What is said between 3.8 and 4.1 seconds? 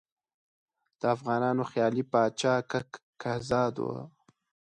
وو.